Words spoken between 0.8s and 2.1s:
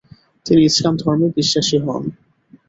ধর্মে বিশ্বাসী হোন।